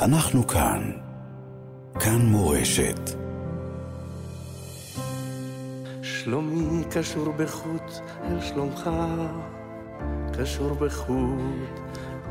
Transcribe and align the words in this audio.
אנחנו 0.00 0.46
כאן. 0.46 0.90
כאן 2.00 2.26
מורשת. 2.26 3.00
שלומי 6.02 6.84
קשור 6.90 7.32
בחוט 7.32 7.82
אל 8.24 8.40
שלומך, 8.40 8.90
קשור 10.32 10.74
בחוט 10.74 11.40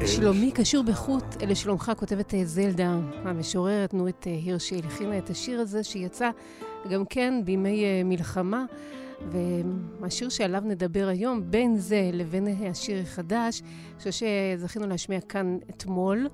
שלומי 0.06 0.52
קשור 0.52 0.84
בחוט 0.84 1.24
אל 1.42 1.54
שלומך, 1.54 1.92
כותבת 1.98 2.34
אה, 2.34 2.46
זלדה, 2.46 2.96
המשוררת 3.24 3.94
נורית 3.94 4.28
אה, 4.28 4.32
הירשי, 4.32 4.76
הלחינה 4.76 5.18
את 5.18 5.30
השיר 5.30 5.60
הזה 5.60 5.84
שיצא 5.84 6.30
גם 6.90 7.06
כן 7.06 7.42
בימי 7.46 7.84
אה, 7.84 8.02
מלחמה. 8.06 8.66
והשיר 9.22 10.30
שעליו 10.30 10.62
נדבר 10.66 11.08
היום, 11.08 11.52
בין 11.52 11.76
זה 11.76 12.10
לבין 12.14 12.48
השיר 12.48 13.02
החדש, 13.02 13.62
חושב 13.98 14.12
שזכינו 14.12 14.88
להשמיע 14.88 15.22
כאן 15.22 15.58
אתמול, 15.70 16.28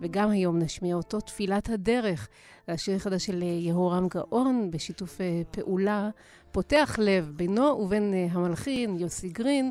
וגם 0.00 0.30
היום 0.30 0.58
נשמיע 0.58 0.94
אותו, 0.94 1.20
תפילת 1.20 1.68
הדרך. 1.68 2.28
השיר 2.68 2.96
החדש 2.96 3.26
של 3.26 3.42
יהורם 3.42 4.08
גאון, 4.08 4.70
בשיתוף 4.70 5.20
פעולה 5.50 6.10
פותח 6.52 6.96
לב 6.98 7.32
בינו 7.36 7.62
ובין 7.62 8.14
המלחין 8.30 8.96
יוסי 8.98 9.28
גרין. 9.28 9.70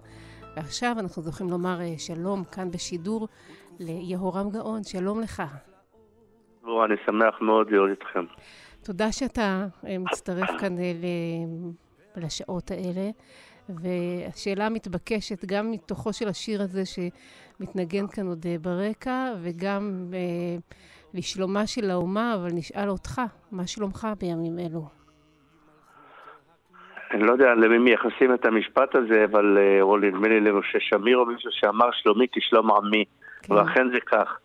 ועכשיו 0.56 0.96
אנחנו 1.00 1.22
זוכים 1.22 1.50
לומר 1.50 1.80
שלום 1.98 2.44
כאן 2.44 2.72
בשידור 2.72 3.28
ליהורם 3.80 4.50
גאון, 4.50 4.84
שלום 4.84 5.22
לך. 5.22 5.44
אני 6.64 6.96
שמח 7.06 7.42
מאוד 7.42 7.68
לראות 7.70 7.90
אתכם. 7.98 8.26
תודה 8.84 9.12
שאתה 9.12 9.68
מצטרף 10.00 10.50
כאן 10.60 10.76
לשעות 12.16 12.72
האלה. 12.72 13.10
והשאלה 13.70 14.66
המתבקשת, 14.66 15.46
גם 15.46 15.72
מתוכו 15.72 16.14
של 16.14 16.28
השיר 16.28 16.62
הזה 16.62 16.82
שמתנגן 16.86 18.08
כאן 18.08 18.28
עוד 18.28 18.46
ברקע, 18.62 19.34
וגם 19.42 20.06
אה, 20.14 20.58
לשלומה 21.14 21.68
של 21.68 21.90
האומה, 21.90 22.36
אבל 22.36 22.50
נשאל 22.54 22.90
אותך, 22.90 23.22
מה 23.52 23.68
שלומך 23.68 24.08
בימים 24.20 24.60
אלו? 24.60 24.88
אני 27.12 27.24
לא 27.24 27.32
יודע 27.32 27.54
למי 27.56 27.78
מייחסים 27.78 28.34
את 28.34 28.46
המשפט 28.46 28.96
הזה, 28.96 29.26
אבל 29.26 29.58
או 29.82 29.98
נדמה 29.98 30.28
לי 30.28 30.40
למשה 30.40 30.80
שמיר 30.80 31.18
או 31.18 31.26
מישהו 31.26 31.52
שאמר 31.54 31.92
שלומי 31.92 32.28
כשלום 32.32 32.72
עמי, 32.72 33.06
כן. 33.42 33.54
ואכן 33.54 33.88
זה 33.92 34.00
כך. 34.06 34.40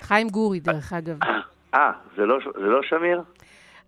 חיים 0.00 0.28
גורי, 0.28 0.60
דרך 0.60 0.92
אגב. 0.92 1.18
אה, 1.74 1.92
זה, 2.16 2.26
לא, 2.26 2.38
זה 2.54 2.66
לא 2.66 2.82
שמיר? 2.82 3.22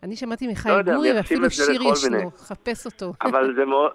אני 0.03 0.17
שמעתי 0.17 0.47
מחיים 0.47 0.75
לא 0.86 0.95
גורי, 0.95 1.12
ואפילו 1.12 1.50
שיר 1.50 1.83
ישנו, 1.92 2.31
חפש 2.31 2.86
אותו. 2.86 3.12
אבל 3.22 3.55
זה 3.55 3.64
מאוד, 3.64 3.91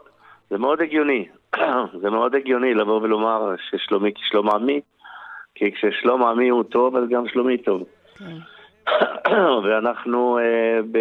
זה 0.49 0.57
מאוד 0.57 0.81
הגיוני, 0.81 1.27
זה 2.01 2.09
מאוד 2.09 2.35
הגיוני 2.35 2.73
לבוא 2.73 3.01
ולומר 3.01 3.55
ששלומי 3.69 4.13
כשלום 4.13 4.49
עמי, 4.49 4.81
כי 5.55 5.71
כששלום 5.71 6.23
עמי 6.23 6.49
הוא 6.49 6.63
טוב, 6.63 6.95
אז 6.95 7.03
גם 7.09 7.27
שלומי 7.27 7.57
טוב. 7.57 7.83
כן. 8.17 8.37
ואנחנו 9.63 10.39
אה, 10.39 10.79
ב... 10.91 10.97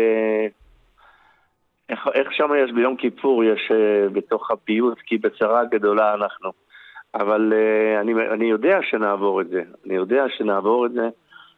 איך, 1.88 2.08
איך 2.14 2.32
שם 2.32 2.50
יש 2.64 2.72
ביום 2.72 2.96
כיפור, 2.96 3.44
יש 3.44 3.70
uh, 3.70 4.12
בתוך 4.12 4.50
הפיוט, 4.50 4.98
כי 5.06 5.18
בצרה 5.18 5.64
גדולה 5.64 6.14
אנחנו. 6.14 6.50
אבל 7.14 7.52
uh, 7.52 8.00
אני, 8.00 8.12
אני 8.32 8.44
יודע 8.44 8.78
שנעבור 8.82 9.40
את 9.40 9.48
זה, 9.48 9.62
אני 9.86 9.94
יודע 9.94 10.24
שנעבור 10.28 10.86
את 10.86 10.92
זה, 10.92 11.08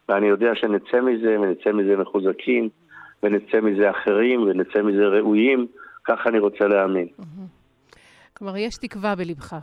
ואני 0.09 0.27
יודע 0.27 0.55
שנצא 0.55 1.01
מזה, 1.01 1.39
ונצא 1.39 1.71
מזה 1.71 1.97
מחוזקים, 1.97 2.69
ונצא 3.23 3.61
מזה 3.61 3.89
אחרים, 3.89 4.41
ונצא 4.41 4.81
מזה 4.81 5.07
ראויים, 5.07 5.67
ככה 6.03 6.29
אני 6.29 6.39
רוצה 6.39 6.67
להאמין. 6.67 7.07
כלומר, 8.33 8.57
יש 8.57 8.77
תקווה 8.77 9.15
בלבך. 9.15 9.55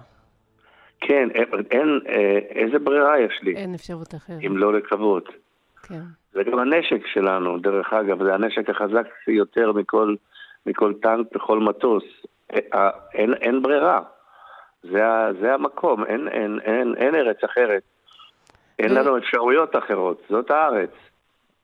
כן, 1.01 1.29
אין, 1.35 1.49
אין, 1.71 2.01
אה, 2.09 2.39
איזה 2.51 2.79
ברירה 2.79 3.21
יש 3.21 3.41
לי? 3.43 3.57
אין 3.57 3.75
אפשרות 3.75 4.15
אחרת. 4.15 4.39
אם 4.47 4.57
לא 4.57 4.73
לקוות. 4.73 5.29
כן. 5.83 6.03
זה 6.33 6.43
גם 6.43 6.59
הנשק 6.59 7.07
שלנו, 7.07 7.59
דרך 7.59 7.93
אגב, 7.93 8.25
זה 8.25 8.35
הנשק 8.35 8.71
החזק 8.71 9.07
יותר 9.29 9.73
מכל... 9.73 10.15
מכל 10.67 10.93
טנק 11.03 11.27
וכל 11.37 11.61
מטוס. 11.61 12.05
אה, 12.53 12.59
אה, 12.75 12.91
אין, 13.15 13.35
אין 13.35 13.63
ברירה. 13.63 14.01
זה, 14.83 15.03
זה 15.41 15.55
המקום, 15.55 16.05
אין, 16.05 16.29
אין, 16.29 16.59
אין, 16.65 16.95
אין 16.97 17.15
ארץ 17.15 17.45
אחרת. 17.45 17.83
אין 18.79 18.95
לנו 18.95 19.19
אפשרויות 19.19 19.77
אחרות, 19.77 20.23
זאת 20.31 20.51
הארץ. 20.51 20.91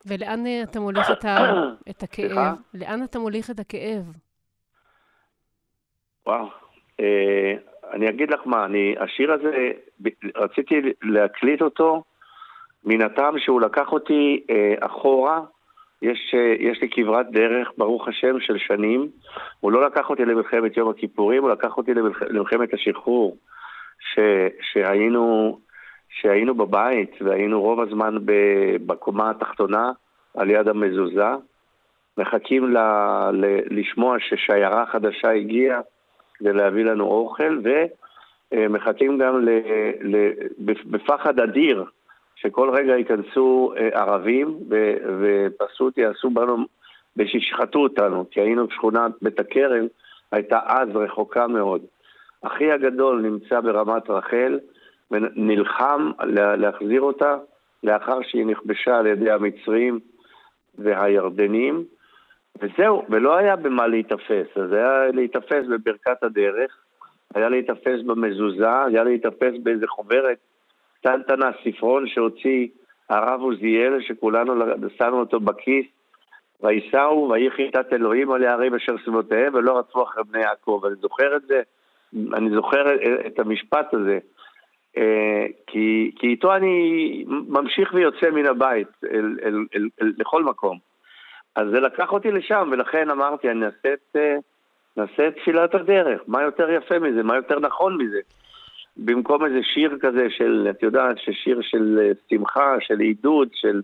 ולאן 0.06 0.44
אתה 0.62 0.80
מוליך 0.80 1.10
את, 1.10 1.24
ה... 1.24 1.38
את 1.90 2.02
הכאב? 2.02 2.56
לאן 2.74 3.04
אתה 3.04 3.18
מוליך 3.18 3.50
את 3.50 3.60
הכאב? 3.60 4.12
וואו, 6.26 6.46
אה, 7.00 7.54
אני 7.92 8.08
אגיד 8.08 8.30
לך 8.30 8.40
מה, 8.44 8.64
אני, 8.64 8.94
השיר 9.00 9.32
הזה, 9.32 9.70
רציתי 10.36 10.74
להקליט 11.02 11.62
אותו 11.62 12.02
מן 12.84 13.02
הטעם 13.02 13.38
שהוא 13.38 13.60
לקח 13.60 13.92
אותי 13.92 14.44
אה, 14.50 14.74
אחורה 14.80 15.40
יש, 16.02 16.34
אה, 16.34 16.54
יש 16.58 16.82
לי 16.82 16.88
כברת 16.90 17.30
דרך, 17.30 17.68
ברוך 17.78 18.08
השם, 18.08 18.40
של 18.40 18.58
שנים. 18.58 19.08
הוא 19.60 19.72
לא 19.72 19.86
לקח 19.86 20.10
אותי 20.10 20.24
למלחמת 20.24 20.76
יום 20.76 20.90
הכיפורים, 20.90 21.42
הוא 21.42 21.50
לקח 21.50 21.76
אותי 21.76 21.94
למלח, 21.94 22.22
למלחמת 22.22 22.74
השחרור, 22.74 23.36
ש, 24.00 24.18
שהיינו, 24.72 25.58
שהיינו 26.20 26.54
בבית 26.54 27.10
והיינו 27.20 27.60
רוב 27.60 27.80
הזמן 27.80 28.16
בקומה 28.86 29.30
התחתונה, 29.30 29.92
על 30.36 30.50
יד 30.50 30.68
המזוזה, 30.68 31.30
מחכים 32.18 32.72
ל, 32.72 32.78
ל, 33.32 33.44
לשמוע 33.70 34.16
ששיירה 34.18 34.86
חדשה 34.86 35.30
הגיעה 35.30 35.80
כדי 36.34 36.52
להביא 36.52 36.84
לנו 36.84 37.04
אוכל, 37.04 37.58
ומחכים 38.52 39.18
גם 39.18 39.40
ל, 39.40 39.50
ל, 40.00 40.30
בפחד 40.64 41.40
אדיר. 41.40 41.84
שכל 42.42 42.70
רגע 42.70 42.96
ייכנסו 42.96 43.72
אה, 43.76 43.88
ערבים 43.92 44.58
ופשוט 45.20 45.98
יעשו 45.98 46.30
בנו, 46.30 46.56
ושישחטו 47.16 47.78
אותנו, 47.78 48.24
כי 48.30 48.40
היינו 48.40 48.66
בשכונת 48.66 49.12
בית 49.22 49.40
הכרם, 49.40 49.86
הייתה 50.32 50.58
אז 50.66 50.88
רחוקה 50.94 51.46
מאוד. 51.46 51.82
אחי 52.42 52.72
הגדול 52.72 53.20
נמצא 53.20 53.60
ברמת 53.60 54.10
רחל 54.10 54.58
ונלחם 55.12 56.10
להחזיר 56.56 57.00
אותה 57.00 57.36
לאחר 57.82 58.18
שהיא 58.22 58.46
נכבשה 58.46 58.98
על 58.98 59.06
ידי 59.06 59.30
המצרים 59.30 60.00
והירדנים, 60.78 61.84
וזהו, 62.60 63.02
ולא 63.08 63.36
היה 63.36 63.56
במה 63.56 63.86
להיתפס, 63.86 64.46
אז 64.56 64.72
היה 64.72 65.06
להיתפס 65.12 65.64
בברכת 65.70 66.22
הדרך, 66.22 66.76
היה 67.34 67.48
להיתפס 67.48 68.00
במזוזה, 68.06 68.84
היה 68.84 69.04
להיתפס 69.04 69.52
באיזה 69.62 69.86
חוברת 69.86 70.38
קטנטנה, 71.00 71.50
ספרון 71.64 72.08
שהוציא 72.08 72.68
הרב 73.08 73.40
עוזיאל, 73.40 74.00
שכולנו 74.00 74.54
שמנו 74.98 75.20
אותו 75.20 75.40
בכיס, 75.40 75.86
וייסעו 76.62 77.28
ויהי 77.30 77.50
חיטת 77.50 77.92
אלוהים 77.92 78.32
על 78.32 78.44
הערים 78.44 78.74
אשר 78.74 78.92
סביבותיהם 79.04 79.54
ולא 79.54 79.78
רצו 79.78 80.02
אחרי 80.02 80.22
בני 80.24 80.42
יעקב. 80.42 80.82
אני 80.86 80.94
זוכר 81.00 81.36
את 81.36 81.42
זה, 81.42 81.62
אני 82.34 82.50
זוכר 82.54 82.84
את 83.26 83.38
המשפט 83.38 83.94
הזה, 83.94 84.18
כי, 85.66 86.10
כי 86.16 86.26
איתו 86.26 86.54
אני 86.56 87.24
ממשיך 87.26 87.94
ויוצא 87.94 88.30
מן 88.30 88.46
הבית 88.46 88.88
אל, 89.04 89.38
אל, 89.44 89.64
אל, 89.74 89.88
אל, 90.02 90.12
לכל 90.18 90.44
מקום. 90.44 90.78
אז 91.56 91.68
זה 91.72 91.80
לקח 91.80 92.12
אותי 92.12 92.30
לשם, 92.30 92.68
ולכן 92.72 93.10
אמרתי, 93.10 93.50
אני 93.50 93.66
אעשה 93.66 93.92
את, 93.92 94.16
אה, 94.16 94.36
נעשה 94.96 95.28
את 95.28 95.34
תפילת 95.36 95.74
הדרך. 95.74 96.20
מה 96.26 96.42
יותר 96.42 96.70
יפה 96.70 96.98
מזה? 96.98 97.22
מה 97.22 97.36
יותר 97.36 97.60
נכון 97.60 97.96
מזה? 97.96 98.20
במקום 98.96 99.44
איזה 99.44 99.58
שיר 99.62 99.98
כזה 100.00 100.26
של, 100.30 100.66
את 100.70 100.82
יודעת, 100.82 101.16
שיר 101.18 101.60
של 101.62 101.98
אה, 102.02 102.10
שמחה, 102.30 102.76
של 102.80 103.00
עידוד, 103.00 103.48
של, 103.54 103.82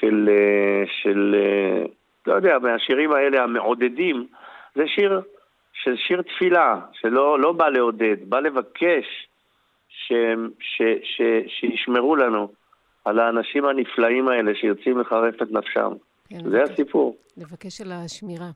של, 0.00 0.28
אה, 0.28 0.82
של, 1.02 1.34
אה, 1.38 1.84
לא 2.26 2.34
יודע, 2.34 2.58
מהשירים 2.58 3.12
האלה 3.12 3.42
המעודדים, 3.42 4.26
זה 4.74 4.82
שיר 4.86 5.20
של 5.72 5.96
שיר 5.96 6.22
תפילה, 6.22 6.80
שלא 6.92 7.40
לא 7.40 7.52
בא 7.52 7.68
לעודד, 7.68 8.16
בא 8.28 8.40
לבקש 8.40 9.28
ש, 10.08 10.12
ש, 10.60 10.82
ש, 11.02 11.22
שישמרו 11.46 12.16
לנו 12.16 12.48
על 13.04 13.18
האנשים 13.18 13.64
הנפלאים 13.64 14.28
האלה 14.28 14.54
שיוצאים 14.54 14.98
לחרף 14.98 15.42
את 15.42 15.50
נפשם. 15.50 15.92
כן, 16.28 16.50
זה 16.50 16.58
לבקש, 16.58 16.70
הסיפור. 16.70 17.16
לבקש 17.36 17.80
על 17.80 17.92
השמירה. 17.92 18.50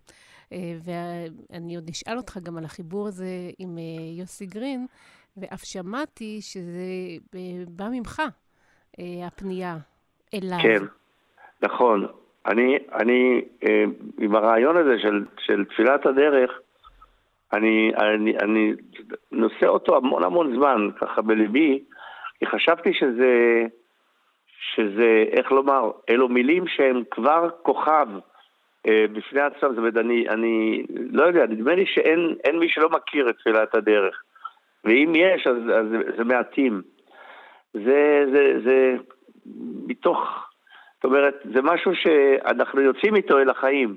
ואני 0.84 1.76
עוד 1.76 1.88
אשאל 1.88 2.17
אותך 2.17 2.38
גם 2.43 2.58
על 2.58 2.64
החיבור 2.64 3.08
הזה 3.08 3.26
עם 3.58 3.78
יוסי 4.19 4.46
גרין. 4.46 4.87
ואף 5.40 5.64
שמעתי 5.64 6.38
שזה 6.40 6.88
אה, 7.34 7.40
בא 7.69 7.88
ממך, 7.93 8.23
אה, 9.00 9.26
הפנייה 9.26 9.76
אליו. 10.34 10.58
כן, 10.62 10.84
נכון. 11.62 12.06
אני, 12.46 12.78
אני 12.94 13.44
אה, 13.69 13.84
עם 14.19 14.34
הרעיון 14.34 14.76
הזה 14.76 14.99
של, 15.02 15.25
של 15.38 15.64
תפילת 15.64 16.06
הדרך, 16.06 16.50
אני, 17.53 17.93
אני, 17.97 18.39
אני 18.43 18.73
נושא 19.33 19.67
אותו 19.67 19.97
המון 19.97 20.25
המון 20.25 20.56
זמן, 20.56 20.89
ככה 21.00 21.23
בליבי, 21.23 21.85
כי 22.39 22.47
חשבתי 22.47 22.95
שזה, 22.95 23.65
שזה, 24.75 25.25
איך 25.33 25.53
לומר, 25.53 25.91
אלו 26.11 26.29
מילים 26.29 26.67
שהם 26.67 27.03
כבר 27.11 27.50
כוכב 27.62 28.09
אה, 28.87 29.05
בפני 29.12 29.41
עצמם, 29.41 29.69
זאת 29.71 29.79
אומרת, 29.79 29.97
אני, 29.97 30.29
אני 30.29 30.83
לא 30.89 31.23
יודע, 31.23 31.47
נדמה 31.47 31.75
לי 31.75 31.87
שאין 31.87 32.59
מי 32.59 32.69
שלא 32.69 32.89
מכיר 32.91 33.31
את 33.31 33.37
תפילת 33.39 33.75
הדרך. 33.75 34.23
ואם 34.85 35.12
יש, 35.15 35.47
אז, 35.47 35.56
אז 35.56 35.87
זה 36.17 36.25
מעטים. 36.25 36.83
זה, 37.75 38.25
זה, 38.33 38.53
זה 38.65 38.97
מתוך, 39.87 40.19
זאת 40.95 41.05
אומרת, 41.05 41.35
זה 41.55 41.62
משהו 41.62 41.93
שאנחנו 41.95 42.81
יוצאים 42.81 43.17
איתו 43.17 43.39
אל 43.39 43.50
החיים. 43.50 43.97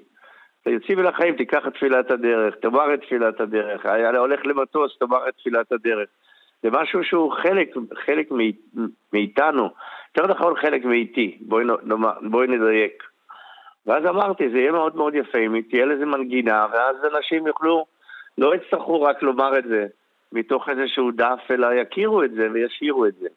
יוצאים 0.66 1.00
אל 1.00 1.08
החיים, 1.08 1.36
תיקח 1.36 1.68
את 1.68 1.74
תפילת 1.74 2.12
הדרך, 2.12 2.56
תאמר 2.56 2.94
את 2.94 3.02
תפילת 3.02 3.40
הדרך, 3.40 3.86
הולך 4.18 4.46
למטוס, 4.46 4.98
תאמר 5.00 5.30
את 5.30 5.34
תפילת 5.36 5.72
הדרך. 5.72 6.10
זה 6.64 6.70
משהו 6.72 7.04
שהוא 7.04 7.34
חלק, 7.34 7.70
חלק 8.06 8.30
מאיתנו, 9.14 9.70
יותר 10.18 10.28
נכון 10.28 10.56
חלק 10.56 10.86
מאיתי, 10.86 11.38
בואי, 11.42 11.66
בואי 12.22 12.48
נדייק. 12.48 13.04
ואז 13.86 14.06
אמרתי, 14.06 14.50
זה 14.50 14.58
יהיה 14.58 14.72
מאוד 14.72 14.96
מאוד 14.96 15.16
יפה 15.16 15.38
אם 15.38 15.62
תהיה 15.70 15.86
לזה 15.86 16.06
מנגינה, 16.06 16.66
ואז 16.72 16.96
אנשים 17.16 17.48
יוכלו, 17.48 17.86
לא 18.38 18.56
יצטרכו 18.56 19.02
רק 19.02 19.22
לומר 19.22 19.58
את 19.60 19.64
זה 19.64 19.88
מתוך 20.32 20.70
איזשהו 20.70 21.12
דף, 21.12 21.40
אלא 21.52 21.74
יכירו 21.74 22.24
את 22.24 22.32
זה 22.32 22.48
וישירו 22.54 23.06
את 23.06 23.14
זה. 23.16 23.28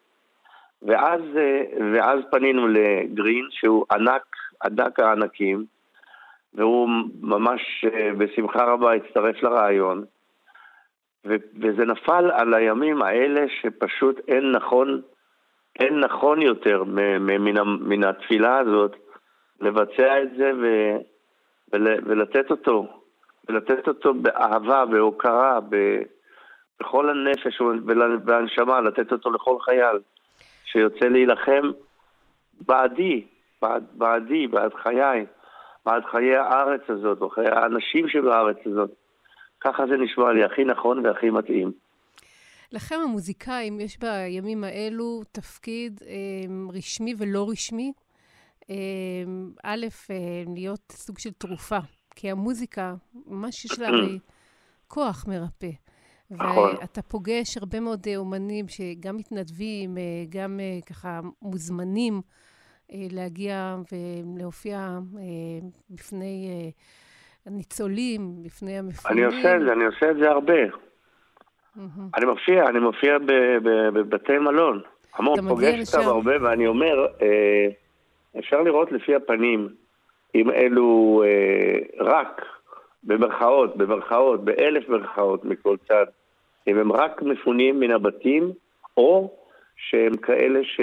ואז, 0.82 1.20
ואז 1.94 2.20
פנינו 2.30 2.68
לגרין, 2.68 3.48
שהוא 3.50 3.84
ענק, 3.92 4.36
ענק 4.64 5.00
הענקים, 5.00 5.64
והוא 6.54 6.88
ממש 7.20 7.84
בשמחה 8.18 8.64
רבה 8.64 8.92
הצטרף 8.92 9.42
לרעיון, 9.42 10.04
וזה 11.24 11.84
נפל 11.86 12.30
על 12.30 12.54
הימים 12.54 13.02
האלה 13.02 13.44
שפשוט 13.60 14.20
אין 14.28 14.50
נכון, 14.50 15.00
אין 15.80 16.00
נכון 16.00 16.42
יותר 16.42 16.84
מן, 16.84 17.54
מן 17.80 18.04
התפילה 18.04 18.58
הזאת 18.58 18.96
לבצע 19.60 20.22
את 20.22 20.28
זה 20.36 20.52
ו- 20.62 20.96
ול- 21.72 22.00
ולתת 22.04 22.50
אותו, 22.50 22.86
ולתת 23.48 23.88
אותו 23.88 24.14
באהבה, 24.14 24.86
בהוקרה, 24.86 25.58
ב- 25.68 26.02
בכל 26.80 27.10
הנפש 27.10 27.60
והנשמה, 28.24 28.80
לתת 28.80 29.12
אותו 29.12 29.30
לכל 29.30 29.56
חייל 29.60 29.98
שיוצא 30.64 31.06
להילחם 31.06 31.70
בעדי, 32.60 33.24
בעד, 33.62 33.84
בעדי, 33.92 34.46
בעד 34.46 34.74
חיי, 34.74 35.26
בעד 35.86 36.02
חיי 36.10 36.36
הארץ 36.36 36.80
הזאת, 36.88 37.20
או 37.20 37.30
חיי 37.30 37.48
האנשים 37.48 38.08
שבארץ 38.08 38.56
הזאת. 38.66 38.90
ככה 39.60 39.86
זה 39.86 39.96
נשמע 39.96 40.32
לי 40.32 40.44
הכי 40.44 40.64
נכון 40.64 41.06
והכי 41.06 41.30
מתאים. 41.30 41.72
לכם 42.72 42.96
המוזיקאים, 43.04 43.80
יש 43.80 43.98
בימים 43.98 44.64
האלו 44.64 45.22
תפקיד 45.32 46.00
אה, 46.06 46.14
רשמי 46.72 47.14
ולא 47.18 47.46
רשמי. 47.50 47.92
אה, 48.70 48.74
א', 49.64 49.86
אה, 50.10 50.16
להיות 50.54 50.92
סוג 50.92 51.18
של 51.18 51.30
תרופה, 51.32 51.78
כי 52.16 52.30
המוזיקה, 52.30 52.94
ממש 53.26 53.64
יש 53.64 53.78
לה 53.78 53.88
כוח 54.88 55.24
מרפא. 55.28 55.70
נכון. 56.30 56.76
ואתה 56.80 57.02
פוגש 57.02 57.56
הרבה 57.56 57.80
מאוד 57.80 58.06
אה, 58.08 58.16
אומנים 58.16 58.68
שגם 58.68 59.16
מתנדבים, 59.16 59.98
אה, 59.98 60.02
גם 60.28 60.60
אה, 60.60 60.78
ככה 60.86 61.20
מוזמנים 61.42 62.22
להגיע 63.10 63.76
ולהופיע 63.92 64.98
בפני 65.90 66.48
הניצולים, 67.46 68.42
בפני 68.42 68.78
המפונים. 68.78 69.24
אני 69.24 69.36
עושה 69.36 69.56
את 69.56 69.60
זה, 69.66 69.72
אני 69.72 69.84
עושה 69.84 70.10
את 70.10 70.16
זה 70.16 70.30
הרבה. 70.30 70.60
אני 72.16 72.26
מופיע, 72.26 72.66
אני 72.68 72.78
מופיע 72.78 73.18
בבתי 73.92 74.38
מלון. 74.38 74.80
המון, 75.14 75.48
פוגש 75.48 75.94
אותם 75.94 76.08
הרבה, 76.08 76.32
ואני 76.42 76.66
אומר, 76.66 77.06
אפשר 78.38 78.60
לראות 78.60 78.92
לפי 78.92 79.14
הפנים, 79.14 79.68
אם 80.34 80.50
אלו 80.50 81.22
רק 81.98 82.42
במרכאות, 83.04 83.76
במרכאות, 83.76 84.44
באלף 84.44 84.88
מרכאות 84.88 85.44
מכל 85.44 85.76
צד, 85.88 86.06
אם 86.66 86.78
הם 86.78 86.92
רק 86.92 87.22
מפונים 87.22 87.80
מן 87.80 87.90
הבתים, 87.90 88.52
או 88.96 89.30
שהם 89.76 90.16
כאלה 90.16 90.60
ש... 90.64 90.80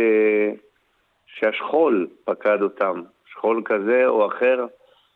שהשכול 1.36 2.08
פקד 2.26 2.62
אותם, 2.62 3.02
שכול 3.26 3.62
כזה 3.66 4.06
או 4.08 4.28
אחר, 4.28 4.66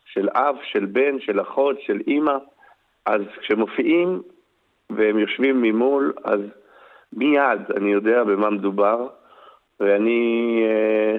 של 0.06 0.30
אב, 0.30 0.56
של 0.64 0.86
בן, 0.86 1.20
של 1.20 1.42
אחות, 1.42 1.82
של 1.82 2.02
אימא, 2.08 2.38
אז 3.06 3.22
כשמופיעים 3.40 4.22
והם 4.90 5.20
יושבים 5.20 5.62
ממול, 5.62 6.14
אז 6.24 6.40
מיד 7.14 7.60
אני 7.78 7.92
יודע 7.92 8.24
במה 8.24 8.50
מדובר, 8.50 9.08
ואני... 9.80 10.62
אה, 10.66 11.18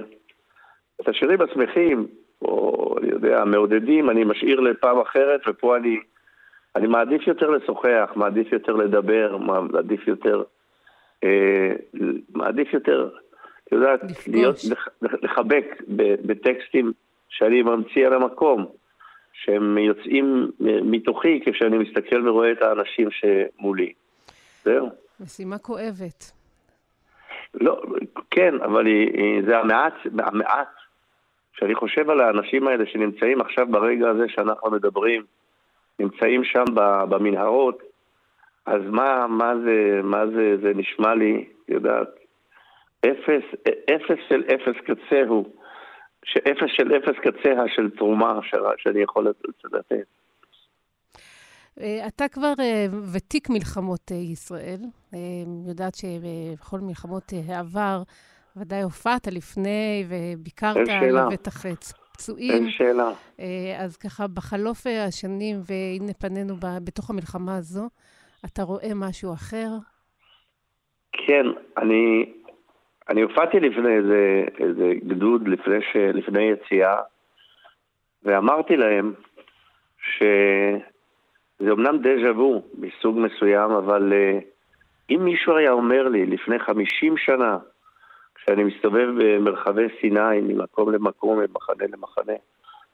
את 1.00 1.08
השירים 1.08 1.40
השמחים, 1.42 2.06
או 2.42 2.94
אני 2.98 3.10
יודע, 3.10 3.40
המעודדים, 3.42 4.10
אני 4.10 4.24
משאיר 4.24 4.60
לפעם 4.60 5.00
אחרת, 5.00 5.40
ופה 5.48 5.76
אני, 5.76 6.00
אני 6.76 6.86
מעדיף 6.86 7.26
יותר 7.26 7.50
לשוחח, 7.50 8.12
מעדיף 8.16 8.52
יותר 8.52 8.72
לדבר, 8.72 9.36
מעדיף 9.72 10.08
יותר, 10.08 10.42
אה, 11.24 11.72
מעדיף 12.34 12.72
יותר, 12.72 13.08
את 13.66 13.72
יודעת, 13.72 14.00
להיות, 14.28 14.56
לחבק 15.02 15.82
בטקסטים 16.26 16.92
שאני 17.28 17.62
ממציא 17.62 18.06
על 18.06 18.12
המקום, 18.12 18.66
שהם 19.32 19.78
יוצאים 19.78 20.50
מתוכי 20.60 21.40
כשאני 21.46 21.78
מסתכל 21.78 22.28
ורואה 22.28 22.52
את 22.52 22.62
האנשים 22.62 23.08
שמולי. 23.10 23.92
זהו. 24.64 24.88
משימה 25.20 25.58
כואבת. 25.58 26.32
לא, 27.54 27.82
כן, 28.30 28.54
אבל 28.64 28.86
זה 29.46 29.58
המעט, 29.58 29.94
המעט 30.18 30.68
כשאני 31.56 31.74
חושב 31.74 32.10
על 32.10 32.20
האנשים 32.20 32.68
האלה 32.68 32.86
שנמצאים 32.86 33.40
עכשיו 33.40 33.66
ברגע 33.70 34.08
הזה 34.08 34.24
שאנחנו 34.28 34.70
מדברים, 34.70 35.22
נמצאים 35.98 36.44
שם 36.44 36.64
במנהרות, 37.08 37.82
אז 38.66 38.82
מה, 38.86 39.26
מה, 39.26 39.52
זה, 39.64 40.00
מה 40.02 40.26
זה, 40.26 40.56
זה 40.62 40.72
נשמע 40.74 41.14
לי, 41.14 41.44
יודעת, 41.68 42.08
אפס, 43.00 43.44
אפס 43.94 44.18
של 44.28 44.42
אפס 44.54 44.80
קצה 44.84 45.22
הוא, 45.28 45.46
שאפס 46.24 46.70
של 46.76 46.96
אפס 46.96 47.18
קצה 47.20 47.54
של 47.66 47.90
תרומה 47.90 48.40
שאני 48.76 49.00
יכול 49.00 49.28
לתת. 49.28 50.06
אה, 51.80 52.06
אתה 52.06 52.28
כבר 52.28 52.52
אה, 52.60 52.86
ותיק 53.14 53.50
מלחמות 53.50 54.12
אה, 54.12 54.16
ישראל, 54.16 54.80
יודעת 55.68 55.94
שבכל 55.94 56.80
מלחמות 56.80 57.32
העבר, 57.48 58.02
ודאי 58.56 58.82
הופעת 58.82 59.26
לפני 59.26 60.04
וביקרת 60.08 60.88
לבטח 61.12 61.66
פצועים. 62.12 62.52
אין 62.52 62.70
שאלה. 62.70 63.12
אז 63.78 63.96
ככה, 63.96 64.26
בחלוף 64.26 64.86
השנים, 64.86 65.56
והנה 65.66 66.12
פנינו 66.12 66.54
בתוך 66.84 67.10
המלחמה 67.10 67.56
הזו, 67.56 67.88
אתה 68.44 68.62
רואה 68.62 68.94
משהו 68.94 69.32
אחר? 69.32 69.68
כן, 71.12 71.46
אני, 71.78 72.32
אני 73.08 73.22
הופעתי 73.22 73.60
לפני 73.60 73.96
איזה, 73.96 74.44
איזה 74.58 74.92
גדוד 75.06 75.48
לפני, 75.48 75.82
ש, 75.92 75.96
לפני 75.96 76.42
יציאה, 76.42 76.96
ואמרתי 78.22 78.76
להם 78.76 79.12
שזה 80.00 81.72
אמנם 81.72 81.98
דז'ה 81.98 82.32
וו 82.32 82.62
מסוג 82.78 83.18
מסוים, 83.18 83.70
אבל 83.70 84.12
uh, 84.12 84.44
אם 85.10 85.24
מישהו 85.24 85.56
היה 85.56 85.72
אומר 85.72 86.08
לי 86.08 86.26
לפני 86.26 86.58
50 86.58 87.16
שנה, 87.16 87.58
כשאני 88.34 88.64
מסתובב 88.64 89.08
במרחבי 89.18 89.86
סיני, 90.00 90.40
ממקום 90.42 90.92
למקום, 90.92 91.38
ממחנה 91.38 91.84
למחנה, 91.92 92.32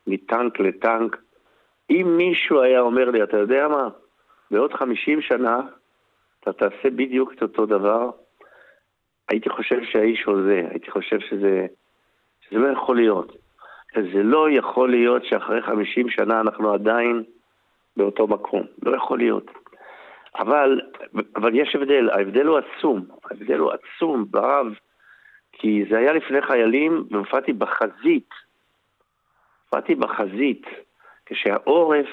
מטנק 0.07 0.61
לטנק, 0.61 1.17
אם 1.91 2.15
מישהו 2.17 2.63
היה 2.63 2.81
אומר 2.81 3.11
לי, 3.11 3.23
אתה 3.23 3.37
יודע 3.37 3.69
מה, 3.69 3.89
בעוד 4.51 4.73
50 4.73 5.21
שנה 5.21 5.61
אתה 6.41 6.53
תעשה 6.53 6.91
בדיוק 6.91 7.33
את 7.33 7.43
אותו 7.43 7.67
דבר, 7.67 8.11
הייתי 9.29 9.51
חושב 9.51 9.85
שהאיש 9.85 10.23
הוזה, 10.25 10.67
הייתי 10.71 10.91
חושב 10.91 11.21
שזה, 11.21 11.67
שזה 12.41 12.59
לא 12.59 12.73
יכול 12.73 12.97
להיות. 12.97 13.37
זה 13.95 14.23
לא 14.23 14.51
יכול 14.51 14.91
להיות 14.91 15.25
שאחרי 15.25 15.63
50 15.63 16.11
שנה 16.11 16.41
אנחנו 16.41 16.73
עדיין 16.73 17.23
באותו 17.97 18.27
מקום. 18.27 18.63
לא 18.83 18.97
יכול 18.97 19.19
להיות. 19.19 19.51
אבל, 20.39 20.81
אבל 21.37 21.55
יש 21.55 21.75
הבדל, 21.75 22.11
ההבדל 22.11 22.47
הוא 22.47 22.59
עצום, 22.59 23.07
ההבדל 23.31 23.59
הוא 23.59 23.73
עצום 23.73 24.25
ברב, 24.31 24.67
כי 25.53 25.85
זה 25.91 25.99
היה 25.99 26.13
לפני 26.13 26.43
חיילים 26.43 27.05
והופעתי 27.11 27.53
בחזית. 27.53 28.29
הופעתי 29.65 29.95
בחזית, 29.95 30.67
כשהעורף 31.27 32.09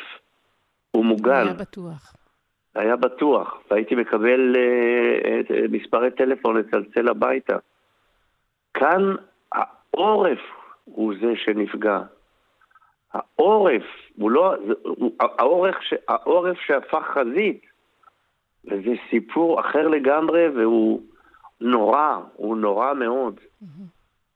הוא 0.92 1.06
מוגן. 1.06 1.48
היה 1.48 1.54
בטוח. 1.54 2.19
היה 2.76 2.96
בטוח, 2.96 3.58
והייתי 3.72 3.96
מקבל 3.96 4.56
את, 5.40 5.52
uh, 5.52 5.54
מספרי 5.72 6.12
טלפון 6.12 6.58
לצלצל 6.58 7.10
הביתה. 7.10 7.58
כאן 8.74 9.16
העורף 9.52 10.40
הוא 10.86 11.14
זה 11.22 11.34
שנפגע. 11.36 12.00
העורף, 13.14 13.84
הוא 14.16 14.32
לא, 14.32 14.56
הוא, 14.84 15.12
העורף, 15.20 15.76
ש, 15.82 15.94
העורף 16.08 16.58
שהפך 16.60 17.04
חזית, 17.14 17.62
וזה 18.66 18.92
סיפור 19.10 19.60
אחר 19.60 19.88
לגמרי 19.88 20.50
והוא 20.50 21.02
נורא, 21.62 22.18
הוא 22.34 22.58
נורא 22.58 22.94
מאוד. 22.94 23.40
Mm-hmm. 23.40 23.66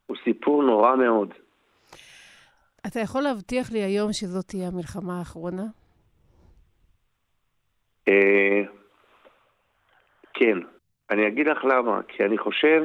הוא 0.06 0.18
סיפור 0.24 0.64
נורא 0.64 0.96
מאוד. 0.96 1.34
אתה 2.88 3.00
יכול 3.00 3.22
להבטיח 3.22 3.72
לי 3.72 3.80
היום 3.84 4.14
שזאת 4.14 4.46
תהיה 4.46 4.68
המלחמה 4.68 5.20
האחרונה? 5.20 5.64
אה, 8.08 8.62
כן, 10.34 10.58
אני 11.12 11.28
אגיד 11.28 11.48
לך 11.48 11.66
למה. 11.66 12.02
כי 12.08 12.24
אני 12.24 12.38
חושב 12.38 12.84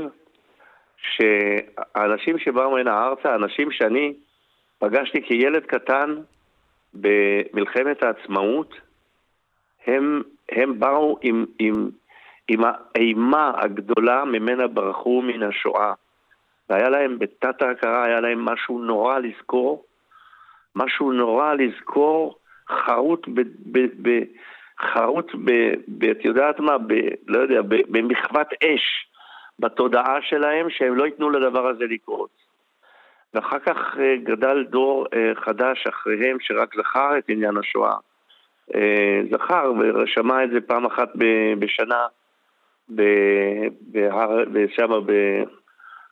שהאנשים 0.97 2.39
שבאו 2.39 2.79
הנה 2.79 3.07
ארצה, 3.07 3.33
האנשים 3.33 3.71
שאני 3.71 4.15
פגשתי 4.79 5.23
כילד 5.23 5.67
קטן 5.67 6.15
במלחמת 6.95 8.03
העצמאות, 8.03 8.75
הם, 9.87 10.23
הם 10.49 10.81
באו 10.81 11.19
עם, 11.23 11.47
עם, 11.59 11.91
עם 12.49 12.61
האימה 12.65 13.53
הגדולה 13.57 14.25
ממנה 14.25 14.67
ברחו 14.67 15.23
מן 15.23 15.43
השואה. 15.43 15.93
והיה 16.71 16.89
להם, 16.89 17.19
בתת 17.19 17.63
ההכרה 17.63 18.05
היה 18.05 18.21
להם 18.21 18.45
משהו 18.45 18.79
נורא 18.79 19.19
לזכור, 19.19 19.85
משהו 20.77 21.13
נורא 21.13 21.55
לזכור, 21.55 22.39
חרוט 22.69 23.29
ב... 23.29 23.41
ב, 23.73 23.79
ב 24.03 24.23
חרוט 24.83 25.35
ב... 25.45 25.51
ב 25.89 26.05
את 26.05 26.25
יודעת 26.25 26.61
מה? 26.61 26.79
ב, 26.79 26.95
לא 27.27 27.39
יודע, 27.39 27.61
במחוות 27.89 28.49
אש 28.65 29.09
בתודעה 29.59 30.19
שלהם, 30.23 30.71
שהם 30.71 30.95
לא 30.95 31.05
ייתנו 31.05 31.31
לדבר 31.31 31.67
הזה 31.67 31.85
לקרות. 31.85 32.49
ואחר 33.35 33.59
כך 33.59 33.97
אה, 34.01 34.17
גדל 34.17 34.65
דור 34.65 35.07
אה, 35.15 35.33
חדש 35.35 35.87
אחריהם 35.87 36.37
שרק 36.41 36.75
זכר 36.77 37.19
את 37.19 37.25
עניין 37.29 37.57
השואה. 37.57 37.97
אה, 38.75 39.21
זכר 39.31 39.73
ושמע 39.95 40.45
את 40.45 40.51
זה 40.51 40.61
פעם 40.61 40.87
אחת 40.87 41.09
בשנה 41.59 42.07
שם 44.69 44.91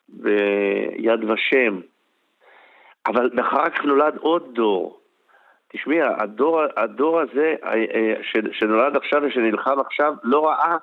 ביד 0.09 1.25
ושם. 1.25 1.81
אבל 3.07 3.31
אחר 3.41 3.71
כך 3.71 3.85
נולד 3.85 4.17
עוד 4.17 4.55
דור. 4.55 5.01
תשמעי, 5.73 6.03
הדור, 6.03 6.61
הדור 6.77 7.21
הזה 7.21 7.55
שנולד 8.53 8.97
עכשיו 8.97 9.23
ושנלחם 9.27 9.81
עכשיו 9.81 10.15
לא 10.23 10.47
ראה 10.47 10.77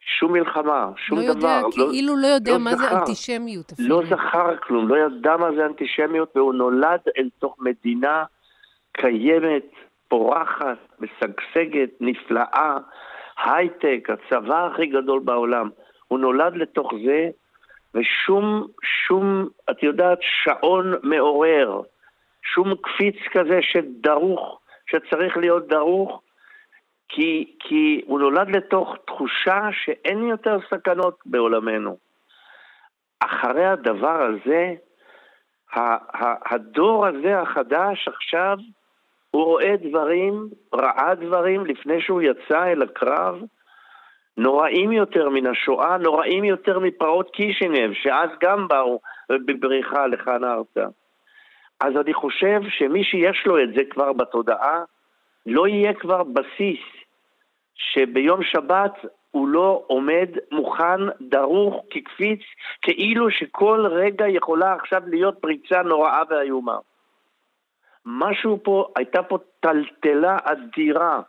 שום 0.00 0.32
מלחמה, 0.32 0.90
שום 0.96 1.18
לא 1.18 1.24
דבר. 1.24 1.48
יודע, 1.48 1.60
לא, 1.76 1.88
כאילו 1.92 2.16
לא 2.16 2.26
יודע 2.26 2.52
לא 2.52 2.58
מה 2.58 2.74
זכר, 2.74 2.88
זה 2.88 3.00
אנטישמיות 3.00 3.72
אפילו. 3.72 3.88
לא 3.88 4.02
זכר 4.10 4.56
כלום, 4.56 4.88
לא 4.88 4.96
ידע 4.96 5.36
מה 5.36 5.52
זה 5.56 5.66
אנטישמיות, 5.66 6.36
והוא 6.36 6.54
נולד 6.54 7.00
אל 7.18 7.28
תוך 7.38 7.56
מדינה 7.60 8.24
קיימת, 8.92 9.70
פורחת, 10.08 10.78
משגשגת, 11.00 11.90
נפלאה, 12.00 12.76
הייטק, 13.44 14.08
הצבא 14.10 14.66
הכי 14.66 14.86
גדול 14.86 15.20
בעולם. 15.24 15.70
הוא 16.08 16.18
נולד 16.18 16.56
לתוך 16.56 16.92
זה, 17.06 17.28
ושום, 17.94 18.66
שום, 19.06 19.48
את 19.70 19.82
יודעת, 19.82 20.18
שעון 20.20 20.94
מעורר, 21.02 21.80
שום 22.42 22.74
קפיץ 22.82 23.16
כזה 23.32 23.58
שדרוך, 23.62 24.60
שצריך 24.86 25.36
להיות 25.36 25.68
דרוך, 25.68 26.22
כי, 27.08 27.56
כי 27.58 28.02
הוא 28.06 28.20
נולד 28.20 28.56
לתוך 28.56 28.96
תחושה 29.06 29.68
שאין 29.72 30.28
יותר 30.28 30.58
סכנות 30.70 31.18
בעולמנו. 31.26 31.96
אחרי 33.20 33.64
הדבר 33.64 34.22
הזה, 34.22 34.74
הדור 36.50 37.06
הזה 37.06 37.40
החדש 37.40 38.08
עכשיו, 38.08 38.56
הוא 39.30 39.44
רואה 39.44 39.74
דברים, 39.82 40.48
ראה 40.74 41.14
דברים 41.14 41.66
לפני 41.66 42.00
שהוא 42.00 42.22
יצא 42.22 42.64
אל 42.64 42.82
הקרב, 42.82 43.40
נוראים 44.36 44.92
יותר 44.92 45.28
מן 45.28 45.46
השואה, 45.46 45.96
נוראים 45.96 46.44
יותר 46.44 46.78
מפרעות 46.78 47.30
קישינב, 47.30 47.92
שאז 47.92 48.30
גם 48.42 48.68
באו 48.68 49.00
בבריחה 49.30 50.06
לכאן 50.06 50.44
ארצה. 50.44 50.86
אז 51.82 51.96
אני 51.96 52.14
חושב 52.14 52.60
שמי 52.68 53.04
שיש 53.04 53.46
לו 53.46 53.62
את 53.62 53.68
זה 53.74 53.82
כבר 53.90 54.12
בתודעה, 54.12 54.84
לא 55.46 55.66
יהיה 55.68 55.94
כבר 55.94 56.22
בסיס 56.22 56.80
שביום 57.74 58.42
שבת 58.42 58.92
הוא 59.30 59.48
לא 59.48 59.84
עומד 59.86 60.28
מוכן, 60.50 61.00
דרוך, 61.20 61.84
כקפיץ, 61.90 62.40
כאילו 62.82 63.30
שכל 63.30 63.86
רגע 63.90 64.28
יכולה 64.28 64.74
עכשיו 64.74 65.02
להיות 65.06 65.38
פריצה 65.38 65.82
נוראה 65.82 66.22
ואיומה. 66.30 66.78
משהו 68.06 68.58
פה, 68.62 68.86
הייתה 68.96 69.22
פה 69.22 69.38
טלטלה 69.60 70.36
אדירה. 70.44 71.20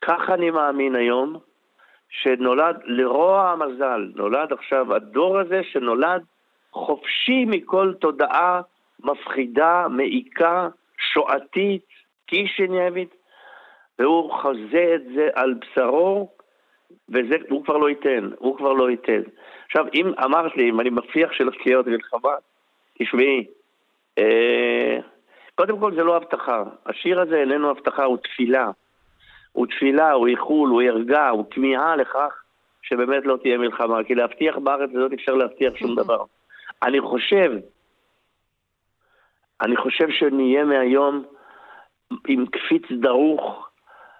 כך 0.00 0.30
אני 0.30 0.50
מאמין 0.50 0.96
היום, 0.96 1.38
שנולד 2.08 2.76
לרוע 2.84 3.50
המזל, 3.50 4.12
נולד 4.14 4.52
עכשיו 4.52 4.94
הדור 4.94 5.38
הזה 5.38 5.60
שנולד 5.72 6.22
חופשי 6.72 7.44
מכל 7.44 7.94
תודעה 8.00 8.60
מפחידה, 9.04 9.86
מעיקה, 9.90 10.68
שואתית, 11.12 11.86
קישינבית, 12.26 13.14
והוא 13.98 14.32
חוזה 14.32 14.92
את 14.94 15.02
זה 15.14 15.28
על 15.34 15.54
בשרו, 15.54 16.30
והוא 17.08 17.64
כבר 17.64 17.76
לא 17.76 17.88
ייתן, 17.88 18.30
הוא 18.38 18.56
כבר 18.56 18.72
לא 18.72 18.90
ייתן. 18.90 19.22
עכשיו, 19.66 19.86
אם 19.94 20.12
אמרת 20.24 20.56
לי, 20.56 20.70
אם 20.70 20.80
אני 20.80 20.90
מבטיח 20.90 21.32
שלא 21.32 21.52
תהיה 21.62 21.76
עוד 21.76 21.88
מלחמה, 21.88 22.34
תשמעי, 22.98 23.46
אה, 24.18 24.98
קודם 25.54 25.78
כל 25.78 25.94
זה 25.94 26.02
לא 26.02 26.16
הבטחה. 26.16 26.62
השיר 26.86 27.20
הזה 27.20 27.36
איננו 27.36 27.70
הבטחה, 27.70 28.04
הוא 28.04 28.16
תפילה. 28.16 28.70
הוא 29.52 29.66
תפילה, 29.66 30.12
הוא 30.12 30.28
איחול, 30.28 30.70
הוא 30.70 30.82
ערגה, 30.82 31.28
הוא 31.28 31.44
כמיהה 31.50 31.96
לכך 31.96 32.42
שבאמת 32.82 33.26
לא 33.26 33.36
תהיה 33.42 33.58
מלחמה. 33.58 34.04
כי 34.04 34.14
להבטיח 34.14 34.58
בארץ 34.58 34.90
הזאת 34.94 35.12
אפשר 35.12 35.34
להבטיח 35.34 35.76
שום 35.76 35.94
דבר. 36.02 36.24
אני 36.82 37.00
חושב, 37.00 37.52
אני 39.62 39.76
חושב 39.76 40.10
שנהיה 40.10 40.64
מהיום 40.64 41.24
עם 42.28 42.46
קפיץ 42.46 42.82
דרוך 42.90 43.68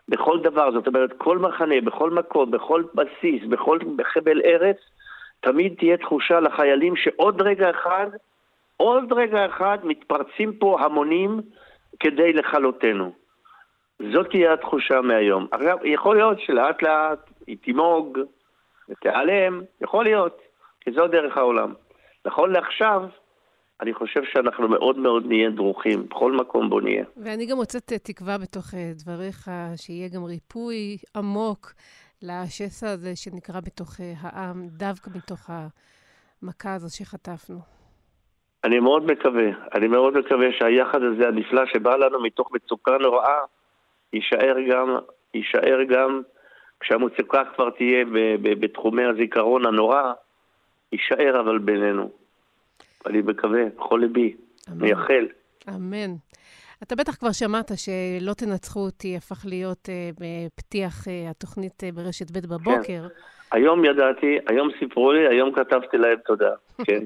בכל 0.09 0.41
דבר, 0.41 0.73
זאת 0.73 0.87
אומרת, 0.87 1.13
כל 1.19 1.39
מחנה, 1.39 1.81
בכל 1.81 2.11
מקום, 2.11 2.51
בכל 2.51 2.83
בסיס, 2.95 3.45
בכל 3.49 3.79
חבל 4.03 4.41
ארץ, 4.45 4.77
תמיד 5.41 5.75
תהיה 5.79 5.97
תחושה 5.97 6.41
לחיילים 6.41 6.97
שעוד 6.97 7.43
רגע 7.43 7.71
אחד, 7.71 8.07
עוד 8.77 9.13
רגע 9.13 9.47
אחד 9.47 9.79
מתפרצים 9.85 10.53
פה 10.53 10.81
המונים 10.81 11.41
כדי 12.01 12.33
לכלותנו. 12.33 13.13
זאת 14.13 14.31
תהיה 14.31 14.53
התחושה 14.53 15.01
מהיום. 15.01 15.47
עכשיו, 15.53 15.79
יכול 15.85 16.17
להיות 16.17 16.41
שלאט 16.41 16.83
לאט 16.83 17.31
היא 17.47 17.57
תימוג 17.63 18.19
ותיעלם, 18.89 19.61
יכול 19.81 20.05
להיות, 20.05 20.41
כי 20.81 20.93
זו 20.93 21.07
דרך 21.07 21.37
העולם. 21.37 21.73
נכון 22.25 22.53
לעכשיו, 22.53 23.03
אני 23.83 23.95
חושב 23.95 24.21
שאנחנו 24.25 24.69
מאוד 24.69 24.99
מאוד 24.99 25.27
נהיה 25.27 25.51
דרוכים, 25.51 26.07
בכל 26.09 26.33
מקום 26.33 26.71
בו 26.71 26.81
נהיה. 26.81 27.05
ואני 27.17 27.47
גם 27.47 27.57
מוצאת 27.57 27.93
תקווה 28.03 28.39
בתוך 28.39 28.75
אה, 28.75 28.93
דבריך, 28.95 29.51
שיהיה 29.77 30.09
גם 30.09 30.25
ריפוי 30.25 30.97
עמוק 31.17 31.73
לשסע 32.23 32.91
הזה 32.91 33.17
שנקרא 33.17 33.61
בתוך 33.61 34.01
אה, 34.01 34.13
העם, 34.21 34.69
דווקא 34.69 35.11
מתוך 35.15 35.51
המכה 35.51 36.75
הזו 36.75 36.97
שחטפנו. 36.97 37.59
אני 38.65 38.81
מאוד 38.81 39.05
מקווה, 39.05 39.51
אני 39.75 39.89
מאוד 39.89 40.19
מקווה 40.19 40.47
שהיחד 40.53 41.03
הזה 41.03 41.29
הנפלא 41.29 41.67
שבא 41.67 41.97
לנו 41.97 42.23
מתוך 42.23 42.53
מצוקה 42.53 42.99
נוראה, 42.99 43.39
יישאר 44.13 44.57
גם, 44.71 44.97
יישאר 45.35 45.79
גם 45.89 46.23
כשהמצוקה 46.81 47.43
כבר 47.55 47.71
תהיה 47.71 48.05
בתחומי 48.43 49.05
הזיכרון 49.05 49.67
הנורא, 49.67 50.13
יישאר 50.93 51.41
אבל 51.41 51.59
בינינו. 51.59 52.22
אני 53.07 53.21
מקווה, 53.21 53.61
בכל 53.77 54.01
ליבי, 54.03 54.37
מייחל. 54.69 55.27
אמן. 55.69 56.15
אתה 56.83 56.97
בטח 56.97 57.15
כבר 57.15 57.33
שמעת 57.33 57.73
שלא 57.77 58.35
תנצחו 58.35 58.81
אותי 58.81 59.17
הפך 59.17 59.45
להיות 59.49 59.89
uh, 59.89 60.21
בפתיח 60.21 61.05
uh, 61.05 61.31
התוכנית 61.31 61.83
uh, 61.83 61.95
ברשת 61.95 62.31
ב' 62.31 62.47
בבוקר. 62.47 62.83
כן. 62.83 63.03
היום 63.53 63.85
ידעתי, 63.85 64.39
היום 64.49 64.69
סיפרו 64.79 65.13
לי, 65.13 65.29
היום 65.29 65.53
כתבתי 65.55 65.97
להם 65.97 66.19
תודה, 66.27 66.51
כן. 66.87 67.05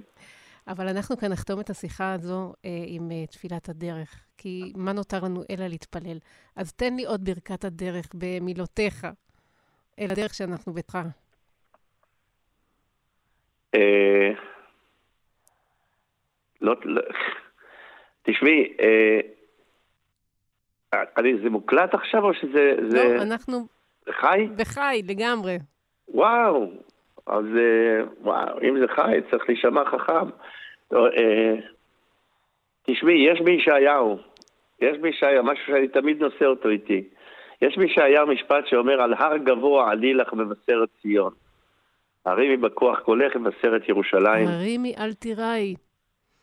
אבל 0.68 0.88
אנחנו 0.88 1.16
כאן 1.16 1.32
נחתום 1.32 1.60
את 1.60 1.70
השיחה 1.70 2.12
הזו 2.12 2.52
uh, 2.52 2.66
עם 2.86 3.08
uh, 3.10 3.30
תפילת 3.30 3.68
הדרך, 3.68 4.24
כי 4.38 4.72
מה 4.76 4.92
נותר 4.92 5.20
לנו 5.24 5.42
אלא 5.50 5.66
להתפלל? 5.66 6.18
אז 6.56 6.72
תן 6.72 6.96
לי 6.96 7.04
עוד 7.04 7.24
ברכת 7.24 7.64
הדרך 7.64 8.06
במילותיך, 8.14 9.06
אל 9.98 10.08
הדרך 10.10 10.34
שאנחנו 10.34 10.72
ביתך. 10.72 10.98
לא, 16.60 16.74
לא, 16.84 17.02
תשמעי, 18.22 18.72
אה, 18.80 19.20
אני, 21.16 21.38
זה 21.42 21.50
מוקלט 21.50 21.94
עכשיו 21.94 22.24
או 22.24 22.34
שזה... 22.34 22.74
לא, 22.78 22.90
זה... 22.90 23.22
אנחנו... 23.22 23.66
חי? 24.10 24.48
בחי, 24.56 25.02
לגמרי. 25.08 25.58
וואו, 26.08 26.70
אז 27.26 27.44
אה, 27.44 28.04
וואו, 28.20 28.62
אם 28.62 28.80
זה 28.80 28.86
חי, 28.88 29.20
צריך 29.30 29.44
להישמע 29.48 29.84
חכם. 29.84 30.28
לא, 30.90 31.06
אה, 31.06 31.54
תשמעי, 32.82 33.30
יש 33.32 33.40
בישעיהו, 33.40 34.18
יש 34.80 34.98
בישעיהו, 34.98 35.44
משהו 35.44 35.66
שאני 35.66 35.88
תמיד 35.88 36.22
נושא 36.22 36.44
אותו 36.44 36.68
איתי. 36.68 37.08
יש 37.62 37.78
בישעיהו 37.78 38.26
משפט 38.26 38.66
שאומר, 38.66 39.02
על 39.02 39.14
הר 39.14 39.36
גבוה 39.36 39.90
עלי 39.90 40.14
לך 40.14 40.32
מבשרת 40.32 40.88
ציון. 41.02 41.32
הרימי 42.26 42.56
בכוח 42.56 42.98
קולך 43.00 43.36
מבשרת 43.36 43.88
ירושלים. 43.88 44.48
הרימי 44.48 44.94
אל 44.98 45.12
תיראי. 45.12 45.74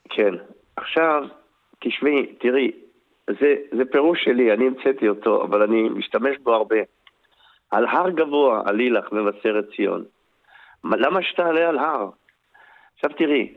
כן. 0.10 0.34
עכשיו, 0.76 1.24
תשמעי, 1.80 2.26
תראי, 2.26 2.72
זה, 3.28 3.56
זה 3.72 3.86
פירוש 3.92 4.24
שלי, 4.24 4.54
אני 4.54 4.68
המצאתי 4.68 5.10
אותו, 5.10 5.44
אבל 5.44 5.62
אני 5.62 5.90
משתמש 5.90 6.38
בו 6.38 6.54
הרבה. 6.54 6.78
על 7.72 7.86
הר 7.86 8.10
גבוה 8.10 8.62
עלי 8.66 8.90
לך 8.90 9.12
מבשרת 9.12 9.66
ציון. 9.76 10.04
למה 10.84 11.24
שתעלה 11.24 11.70
על 11.70 11.78
הר? 11.78 12.10
עכשיו 12.96 13.18
תראי, 13.18 13.54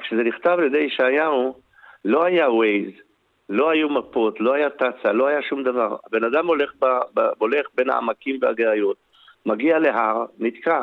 כשזה 0.00 0.22
נכתב 0.22 0.56
על 0.58 0.64
ידי 0.64 0.78
ישעיהו, 0.78 1.54
לא 2.04 2.24
היה 2.24 2.50
ווייז, 2.50 2.90
לא 3.48 3.70
היו 3.70 3.88
מפות, 3.88 4.40
לא 4.40 4.54
היה 4.54 4.70
תצ"א, 4.70 5.12
לא 5.12 5.26
היה 5.26 5.42
שום 5.42 5.62
דבר. 5.62 5.96
הבן 6.06 6.24
אדם 6.24 6.46
הולך, 6.46 6.72
ב, 6.78 6.86
ב, 7.14 7.20
הולך 7.38 7.66
בין 7.74 7.90
העמקים 7.90 8.38
והגאיות, 8.42 8.96
מגיע 9.46 9.78
להר, 9.78 10.24
נתקע. 10.38 10.82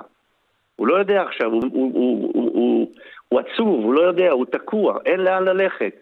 הוא 0.76 0.88
לא 0.88 0.96
יודע 0.96 1.22
עכשיו, 1.22 1.52
הוא, 1.52 1.64
הוא, 1.72 1.92
הוא, 1.94 2.32
הוא, 2.34 2.52
הוא, 2.54 2.92
הוא 3.34 3.40
עצוב, 3.40 3.84
הוא 3.84 3.94
לא 3.94 4.02
יודע, 4.02 4.32
הוא 4.32 4.46
תקוע, 4.46 4.98
אין 5.06 5.20
לאן 5.20 5.44
ללכת. 5.44 5.94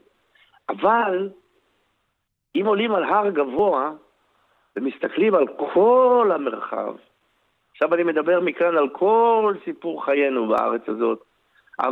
אבל 0.69 1.29
אם 2.55 2.65
עולים 2.65 2.95
על 2.95 3.03
הר 3.03 3.29
גבוה 3.29 3.91
ומסתכלים 4.75 5.35
על 5.35 5.47
כל 5.47 6.31
המרחב, 6.33 6.93
עכשיו 7.71 7.93
אני 7.93 8.03
מדבר 8.03 8.39
מכאן 8.39 8.77
על 8.77 8.89
כל 8.89 9.53
סיפור 9.65 10.05
חיינו 10.05 10.47
בארץ 10.47 10.81
הזאת, 10.87 11.23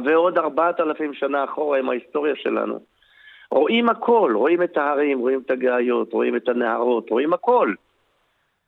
ועוד 0.05 0.37
ארבעת 0.37 0.79
אלפים 0.79 1.13
שנה 1.13 1.43
אחורה 1.43 1.79
עם 1.79 1.89
ההיסטוריה 1.89 2.35
שלנו. 2.35 2.79
רואים 3.51 3.89
הכל, 3.89 4.31
רואים 4.35 4.63
את 4.63 4.77
ההרים, 4.77 5.19
רואים 5.19 5.41
את 5.45 5.51
הגאיות, 5.51 6.13
רואים 6.13 6.35
את 6.35 6.49
הנהרות, 6.49 7.09
רואים 7.09 7.33
הכל. 7.33 7.73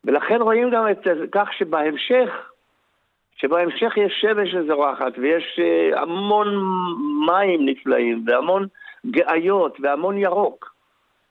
ולכן 0.04 0.42
רואים 0.42 0.70
גם 0.70 0.88
את 0.90 0.98
כך 1.32 1.52
שבהמשך, 1.52 2.51
שבהמשך 3.36 3.96
יש 3.96 4.12
שמש 4.20 4.50
שזורחת, 4.50 5.12
ויש 5.18 5.60
אה, 5.62 6.00
המון 6.00 6.48
מים 7.26 7.66
נפלאים, 7.66 8.24
והמון 8.26 8.66
גאיות, 9.06 9.76
והמון 9.80 10.18
ירוק. 10.18 10.74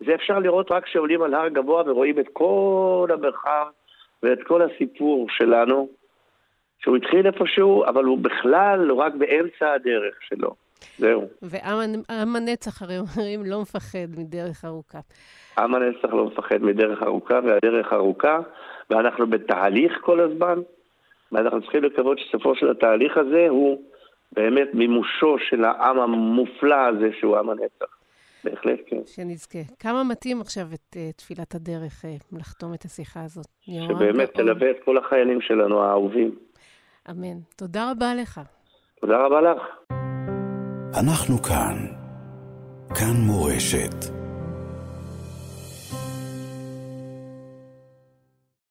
זה 0.05 0.15
אפשר 0.15 0.39
לראות 0.39 0.71
רק 0.71 0.83
כשעולים 0.83 1.21
על 1.21 1.33
הר 1.33 1.47
גבוה 1.49 1.83
ורואים 1.85 2.19
את 2.19 2.25
כל 2.33 3.07
המרחב 3.13 3.65
ואת 4.23 4.39
כל 4.47 4.61
הסיפור 4.61 5.27
שלנו, 5.29 5.89
שהוא 6.79 6.97
התחיל 6.97 7.27
איפשהו, 7.27 7.85
אבל 7.85 8.03
הוא 8.03 8.17
בכלל 8.17 8.91
רק 8.91 9.13
באמצע 9.15 9.73
הדרך 9.73 10.15
שלו. 10.21 10.55
זהו. 10.97 11.27
ועם 11.41 12.35
הנצח 12.35 12.81
הרי 12.81 12.97
אומרים 12.97 13.45
לא 13.45 13.61
מפחד 13.61 14.07
מדרך 14.17 14.65
ארוכה. 14.65 14.99
עם 15.57 15.75
הנצח 15.75 16.13
לא 16.13 16.25
מפחד 16.25 16.61
מדרך 16.61 17.03
ארוכה, 17.03 17.39
והדרך 17.43 17.93
ארוכה, 17.93 18.39
ואנחנו 18.89 19.27
בתהליך 19.27 19.97
כל 20.01 20.19
הזמן, 20.19 20.59
ואנחנו 21.31 21.61
צריכים 21.61 21.83
לקוות 21.83 22.19
שסופו 22.19 22.55
של 22.55 22.71
התהליך 22.71 23.17
הזה 23.17 23.45
הוא 23.49 23.81
באמת 24.31 24.67
מימושו 24.73 25.35
של 25.49 25.63
העם 25.63 25.99
המופלא 25.99 26.87
הזה 26.87 27.09
שהוא 27.19 27.37
עם 27.37 27.49
הנצח. 27.49 27.85
בהחלט 28.43 28.79
כן. 28.87 29.01
שנזכה. 29.05 29.59
כמה 29.79 30.03
מתאים 30.03 30.41
עכשיו 30.41 30.63
את 30.73 30.95
uh, 30.95 31.17
תפילת 31.17 31.55
הדרך 31.55 32.05
uh, 32.05 32.37
לחתום 32.39 32.73
את 32.73 32.85
השיחה 32.85 33.23
הזאת? 33.23 33.47
שבאמת 33.87 34.33
תלווה 34.33 34.71
את 34.71 34.77
כל 34.85 34.97
החיילים 34.97 35.41
שלנו 35.41 35.83
האהובים. 35.83 36.35
אמן. 37.09 37.37
תודה 37.57 37.91
רבה 37.91 38.13
לך. 38.21 38.41
תודה 39.01 39.25
רבה 39.25 39.41
לך. 39.41 39.61
אנחנו 40.99 41.37
כאן. 41.37 41.75
כאן 42.95 43.15
מורשת. 43.27 44.20